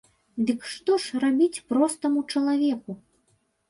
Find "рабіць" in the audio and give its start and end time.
1.25-1.61